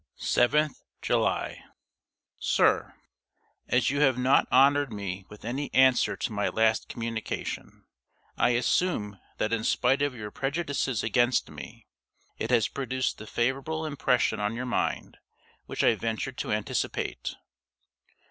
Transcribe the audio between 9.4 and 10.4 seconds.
in spite of your